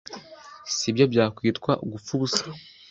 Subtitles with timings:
[0.75, 2.43] si byo byakwitwa gupfa ubusa.